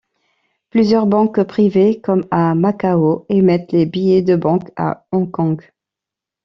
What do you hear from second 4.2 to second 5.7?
de banque à Hong Kong.